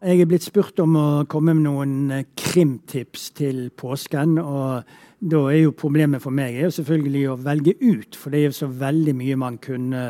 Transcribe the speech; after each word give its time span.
Jeg 0.00 0.24
er 0.24 0.26
blitt 0.26 0.42
spurt 0.42 0.80
om 0.80 0.94
å 0.96 1.06
komme 1.30 1.52
med 1.54 1.66
noen 1.68 1.92
eh, 2.10 2.26
krimtips 2.34 3.28
til 3.36 3.68
påsken. 3.76 4.38
og 4.40 4.82
da 5.20 5.40
er 5.52 5.58
jo 5.66 5.74
Problemet 5.76 6.22
for 6.22 6.32
meg 6.32 6.56
er 6.56 6.64
jo 6.64 6.72
selvfølgelig 6.72 7.24
å 7.28 7.36
velge 7.44 7.74
ut, 7.82 8.16
for 8.16 8.32
det 8.32 8.38
er 8.40 8.46
jo 8.48 8.56
så 8.56 8.68
veldig 8.80 9.14
mye 9.18 9.36
man 9.36 9.58
kunne 9.60 10.00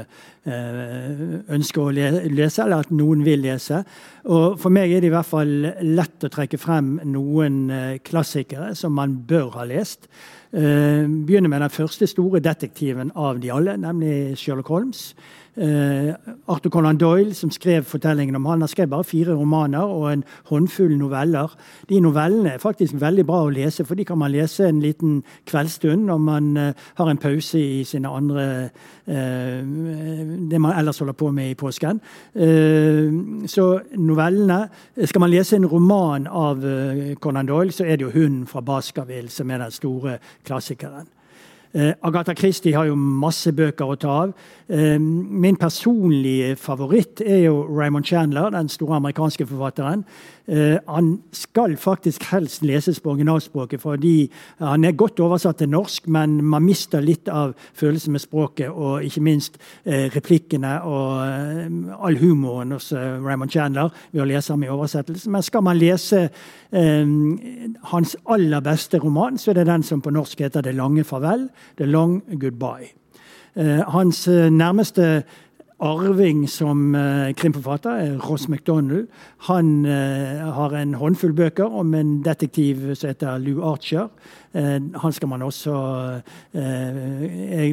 eh, 0.47 1.25
ønske 1.51 1.83
å 1.83 1.91
lese, 1.91 2.63
eller 2.63 2.87
at 2.87 2.93
noen 2.95 3.25
vil 3.27 3.43
lese. 3.43 3.83
Og 4.31 4.55
For 4.63 4.71
meg 4.71 4.95
er 4.95 5.03
det 5.03 5.11
i 5.11 5.15
hvert 5.17 5.33
fall 5.33 5.53
lett 5.83 6.25
å 6.25 6.31
trekke 6.31 6.63
frem 6.63 7.01
noen 7.11 7.59
eh, 7.75 7.99
klassikere 8.07 8.71
som 8.79 8.95
man 8.95 9.19
bør 9.27 9.51
ha 9.59 9.67
lest. 9.67 10.07
Begynner 10.51 11.47
med 11.47 11.61
den 11.63 11.71
første 11.71 12.09
store 12.11 12.41
detektiven 12.43 13.13
av 13.15 13.39
de 13.39 13.53
alle, 13.55 13.77
nemlig 13.79 14.35
Sherlock 14.39 14.73
Holmes. 14.73 15.13
Uh, 15.59 16.15
Arthur 16.49 16.71
Conan 16.71 16.97
Doyle, 16.97 17.35
som 17.35 17.51
skrev 17.51 17.83
fortellingen 17.85 18.37
om 18.37 18.47
han, 18.47 18.61
har 18.61 18.69
skrevet 18.69 18.91
bare 18.91 19.05
fire 19.05 19.35
romaner 19.35 19.83
og 19.83 20.13
en 20.13 20.25
håndfull 20.45 20.95
noveller. 20.99 21.57
De 21.89 22.01
novellene 22.01 22.53
er 22.55 22.63
faktisk 22.63 22.95
veldig 23.01 23.25
bra 23.27 23.41
å 23.43 23.51
lese, 23.51 23.85
for 23.85 23.99
de 23.99 24.07
kan 24.07 24.19
man 24.19 24.31
lese 24.31 24.69
en 24.69 24.81
liten 24.81 25.25
kveldsstund 25.51 26.07
når 26.07 26.23
man 26.23 26.51
uh, 26.57 26.73
har 27.03 27.11
en 27.11 27.19
pause 27.19 27.59
i 27.59 27.85
sine 27.85 28.09
andre 28.09 28.47
uh, 29.11 29.61
Det 30.51 30.61
man 30.61 30.79
ellers 30.79 30.99
holder 30.99 31.19
på 31.19 31.31
med 31.35 31.51
i 31.51 31.55
påsken. 31.55 32.01
så 33.47 33.81
novellene 33.97 34.69
Skal 35.05 35.21
man 35.21 35.31
lese 35.31 35.57
en 35.57 35.67
roman 35.67 36.27
av 36.27 36.63
Conan 37.21 37.47
Doyle, 37.47 37.73
så 37.73 37.85
er 37.85 37.97
det 37.97 38.05
jo 38.05 38.11
'Hunden 38.11 38.47
fra 38.47 38.61
Baskerville' 38.61 39.29
som 39.29 39.51
er 39.51 39.59
den 39.59 39.71
store 39.71 40.19
klassikeren. 40.45 41.09
Uh, 41.75 41.93
Agatha 42.03 42.35
Christie 42.35 42.75
har 42.75 42.89
jo 42.89 42.97
masse 42.99 43.53
bøker 43.55 43.93
å 43.93 43.99
ta 44.01 44.15
av. 44.25 44.33
Uh, 44.67 44.97
min 44.99 45.55
personlige 45.59 46.57
favoritt 46.59 47.23
er 47.23 47.45
jo 47.45 47.61
Raymond 47.69 48.09
Chandler, 48.11 48.51
den 48.51 48.67
store 48.73 48.97
amerikanske 48.99 49.47
forfatteren. 49.47 50.03
Uh, 50.51 50.83
han 50.89 51.13
skal 51.31 51.77
faktisk 51.79 52.27
helst 52.33 52.65
leses 52.67 52.99
på 52.99 53.13
originalspråket, 53.13 53.85
fordi 53.85 54.33
han 54.59 54.85
er 54.85 54.99
godt 54.99 55.23
oversatt 55.23 55.61
til 55.63 55.71
norsk, 55.71 56.09
men 56.11 56.41
man 56.43 56.67
mister 56.67 57.05
litt 57.07 57.31
av 57.31 57.55
følelsen 57.79 58.19
med 58.19 58.25
språket, 58.25 58.67
og 58.71 59.07
ikke 59.07 59.23
minst 59.23 59.61
replikkene 59.87 60.73
og 60.87 62.01
all 62.01 62.19
humoren 62.19 62.75
hos 62.75 62.91
Raymond 62.93 63.53
Chandler 63.53 63.93
ved 64.11 64.25
å 64.25 64.29
lese 64.29 64.53
ham 64.53 64.65
i 64.65 64.71
oversettelse. 64.73 65.31
Men 65.31 65.45
skal 65.47 65.65
man 65.67 65.79
lese 65.79 66.27
hans 67.93 68.17
aller 68.31 68.65
beste 68.65 69.01
roman, 69.03 69.39
så 69.39 69.53
er 69.53 69.61
det 69.61 69.69
den 69.71 69.87
som 69.87 70.03
på 70.03 70.13
norsk 70.15 70.41
heter 70.41 70.63
'Det 70.63 70.75
lange 70.75 71.05
farvel'. 71.05 71.49
The 71.77 71.87
Long 71.87 72.23
Goodbye. 72.41 72.93
Eh, 73.57 73.81
hans 73.89 74.29
eh, 74.29 74.51
nærmeste 74.51 75.23
arving 75.81 76.45
som 76.51 76.93
uh, 76.93 77.31
krimforfatter 77.33 78.03
er 78.03 78.19
Ross 78.21 78.51
MacDonald. 78.53 79.07
Han 79.49 79.85
har 79.85 80.75
en 80.77 80.93
håndfull 80.95 81.33
bøker 81.33 81.65
om 81.65 81.95
en 81.97 82.19
detektiv 82.21 82.91
som 82.95 83.09
heter 83.09 83.39
Lou 83.41 83.63
Archer. 83.65 84.11
Uh, 84.55 84.79
han 85.03 85.13
skal 85.15 85.31
man 85.31 85.43
også 85.47 85.75
er 86.53 87.69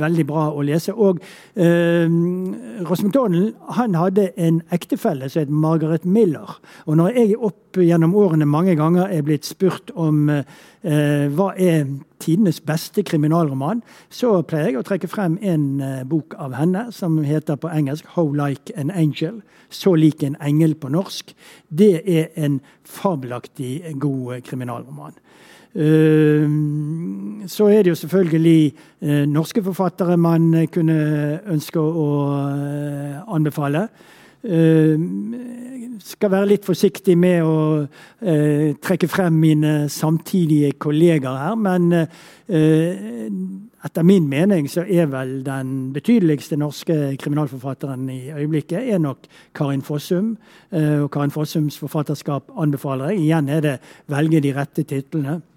veldig 0.00 0.24
bra 0.28 0.46
å 0.52 0.62
lese. 0.64 0.94
Og 0.94 1.20
Ross 1.54 3.02
MacDonald 3.04 3.52
han 3.76 3.96
hadde 3.98 4.30
en 4.40 4.62
ektefelle 4.74 5.28
som 5.28 5.44
het 5.44 5.52
Margaret 5.52 6.06
Miller. 6.08 6.56
Og 6.86 6.96
når 6.96 7.18
jeg 7.18 7.38
opp 7.38 7.78
gjennom 7.78 8.14
årene 8.16 8.48
mange 8.48 8.76
ganger 8.78 9.12
er 9.12 9.24
blitt 9.26 9.46
spurt 9.46 9.92
om 9.94 10.26
hva 10.28 11.48
er 11.60 11.86
tidenes 12.22 12.60
beste 12.64 13.04
kriminalroman, 13.04 13.82
så 14.08 14.38
pleier 14.48 14.70
jeg 14.70 14.80
å 14.80 14.86
trekke 14.86 15.10
frem 15.10 15.36
en 15.42 15.66
bok 16.08 16.36
av 16.40 16.56
henne 16.56 16.86
som 16.94 17.18
heter 17.24 17.60
på 17.60 17.72
engelsk 17.72 18.06
'How 18.14 18.32
Like 18.32 18.72
an 18.76 18.90
Angel'. 18.90 19.42
Så 19.74 19.94
lik 19.94 20.22
en 20.22 20.36
engel 20.40 20.74
på 20.74 20.88
norsk. 20.88 21.34
Det 21.68 22.02
er 22.06 22.26
en 22.36 22.60
fabelaktig 22.84 23.96
god 23.98 24.44
kriminalroman. 24.46 25.16
Uh, 25.74 26.46
så 27.50 27.66
er 27.66 27.82
det 27.82 27.90
jo 27.90 27.98
selvfølgelig 27.98 28.74
uh, 29.02 29.24
norske 29.26 29.62
forfattere 29.62 30.16
man 30.16 30.52
kunne 30.72 31.40
ønske 31.50 31.80
å 31.80 32.08
uh, 32.30 33.34
anbefale. 33.34 33.88
skal 36.04 36.30
være 36.30 36.46
litt 36.50 36.66
forsiktig 36.68 37.14
med 37.16 37.46
å 37.48 37.86
trekke 38.84 39.08
frem 39.08 39.38
mine 39.40 39.88
samtidige 39.88 40.74
kollegaer 40.76 41.38
her, 41.46 41.54
men 41.56 41.88
etter 43.84 44.02
min 44.02 44.28
mening 44.28 44.68
så 44.70 44.84
er 44.88 45.10
vel 45.12 45.38
den 45.44 45.72
betydeligste 45.92 46.56
norske 46.56 46.94
kriminalforfatteren 47.20 48.06
i 48.12 48.20
øyeblikket 48.32 48.92
er 48.94 49.00
nok 49.00 49.26
Karin 49.56 49.84
Fossum. 49.84 50.36
Eh, 50.72 51.02
og 51.02 51.10
Karin 51.12 51.34
Fossums 51.34 51.76
forfatterskap 51.78 52.52
anbefaler 52.56 53.12
jeg. 53.12 53.26
Igjen 53.26 53.48
er 53.48 53.60
det 53.60 53.78
'velge 54.08 54.40
de 54.40 54.54
rette 54.56 54.82
titlene'. 54.82 55.53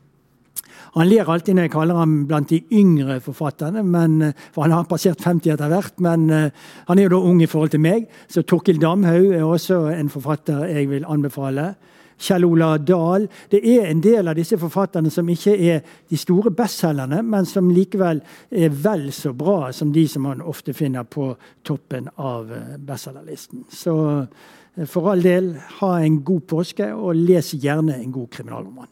Han 0.96 1.10
ler 1.10 1.30
alltid 1.30 1.58
når 1.58 1.68
jeg 1.68 1.74
kaller 1.76 2.00
ham 2.00 2.16
blant 2.30 2.50
de 2.50 2.62
yngre 2.72 3.20
forfatterne, 3.24 3.84
men, 3.84 4.22
eh, 4.22 4.48
for 4.54 4.68
han 4.68 4.76
har 4.76 4.88
passert 4.90 5.24
50 5.24 5.54
etter 5.54 5.72
hvert. 5.72 6.00
Men 6.04 6.30
uh, 6.30 6.50
han 6.88 7.00
er 7.00 7.08
jo 7.08 7.16
da 7.16 7.22
ung 7.30 7.42
i 7.42 7.50
forhold 7.50 7.74
til 7.74 7.84
meg, 7.84 8.08
så 8.30 8.44
Torkil 8.44 8.82
Damhaug 8.82 9.34
er 9.34 9.46
også 9.46 9.86
en 9.94 10.10
forfatter 10.14 10.66
jeg 10.72 10.90
vil 10.90 11.08
anbefale. 11.08 11.74
Kjell 12.18 12.46
Ola 12.48 12.78
Dahl. 12.78 13.28
Det 13.50 13.62
er 13.62 13.88
en 13.92 14.02
del 14.02 14.28
av 14.28 14.38
disse 14.38 14.58
forfatterne 14.58 15.12
som 15.14 15.28
ikke 15.30 15.54
er 15.54 15.84
de 16.10 16.18
store 16.18 16.52
bestselgerne, 16.56 17.22
men 17.22 17.46
som 17.46 17.70
likevel 17.74 18.24
er 18.50 18.74
vel 18.74 19.09
så 19.14 19.34
bra 19.38 19.72
som 19.76 19.94
de 19.94 20.08
som 20.09 20.26
man 20.26 20.42
ofte 20.42 20.74
finner 20.78 21.06
på 21.06 21.30
toppen 21.68 22.09
av 22.18 22.52
eh, 22.52 22.76
bestselgerlisten. 22.82 23.68
Så 23.70 23.96
eh, 24.18 24.86
for 24.90 25.14
all 25.14 25.22
del, 25.22 25.54
ha 25.82 25.94
en 26.02 26.22
god 26.26 26.48
påske, 26.50 26.90
og 26.94 27.18
les 27.18 27.54
gjerne 27.54 28.00
en 28.02 28.14
god 28.14 28.32
kriminalroman. 28.34 28.90